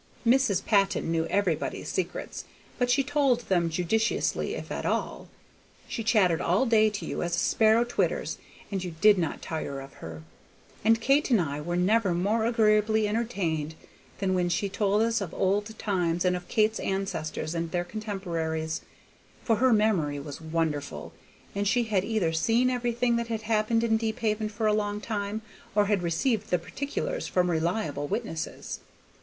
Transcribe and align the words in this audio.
Mrs. 0.25 0.65
Patton 0.65 1.11
knew 1.11 1.27
everybody's 1.27 1.87
secrets, 1.87 2.45
but 2.79 2.89
she 2.89 3.03
told 3.03 3.41
them 3.41 3.69
judiciously 3.69 4.55
if 4.55 4.71
at 4.71 4.83
all. 4.83 5.27
She 5.87 6.03
chattered 6.03 6.41
all 6.41 6.65
day 6.65 6.89
to 6.89 7.05
you 7.05 7.21
as 7.21 7.35
a 7.35 7.37
sparrow 7.37 7.83
twitters, 7.83 8.39
and 8.71 8.83
you 8.83 8.95
did 8.99 9.19
not 9.19 9.43
tire 9.43 9.79
of 9.79 9.93
her; 10.01 10.23
and 10.83 10.99
Kate 10.99 11.29
and 11.29 11.39
I 11.39 11.61
were 11.61 11.75
never 11.77 12.15
more 12.15 12.47
agreeably 12.47 13.07
entertained 13.07 13.75
than 14.17 14.33
when 14.33 14.49
she 14.49 14.69
told 14.69 15.03
us 15.03 15.21
of 15.21 15.35
old 15.35 15.77
times 15.77 16.25
and 16.25 16.35
of 16.35 16.47
Kate's 16.47 16.79
ancestors 16.79 17.53
and 17.53 17.69
their 17.69 17.83
contemporaries; 17.85 18.81
for 19.43 19.57
her 19.57 19.71
memory 19.71 20.19
was 20.19 20.41
wonderful, 20.41 21.13
and 21.53 21.67
she 21.67 21.83
had 21.83 22.03
either 22.03 22.33
seen 22.33 22.71
everything 22.71 23.17
that 23.17 23.27
had 23.27 23.43
happened 23.43 23.83
in 23.83 23.97
Deephaven 23.97 24.49
for 24.49 24.65
a 24.65 24.73
long 24.73 24.99
time, 24.99 25.43
or 25.75 25.85
had 25.85 26.01
received 26.01 26.49
the 26.49 26.57
particulars 26.57 27.27
from 27.27 27.51
reliable 27.51 28.07
witnesses. 28.07 28.79